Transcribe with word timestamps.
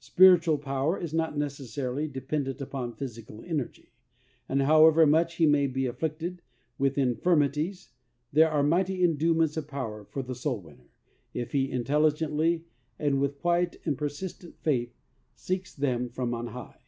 Spiritual 0.00 0.58
power 0.58 0.98
is 1.00 1.14
not 1.14 1.38
necessarily 1.38 2.06
dependent 2.06 2.60
upon 2.60 2.92
physical 2.96 3.42
energy, 3.46 3.94
and 4.46 4.60
how 4.60 4.86
ever 4.86 5.06
much 5.06 5.36
he 5.36 5.46
may 5.46 5.66
be 5.66 5.86
afflicted 5.86 6.42
with 6.76 6.98
in 6.98 7.16
firmities, 7.16 7.88
there 8.30 8.50
are 8.50 8.62
mighty 8.62 9.02
enduements 9.02 9.56
of 9.56 9.66
power 9.66 10.04
for 10.04 10.22
the 10.22 10.34
soul 10.34 10.60
winner 10.60 10.90
if 11.32 11.52
he 11.52 11.68
intel 11.72 12.02
ligently 12.04 12.66
and 12.98 13.22
with 13.22 13.40
quiet 13.40 13.80
and 13.86 13.96
persistent 13.96 14.54
faith 14.60 14.94
seeks 15.34 15.74
them 15.74 16.10
from 16.10 16.34
on 16.34 16.48
high. 16.48 16.78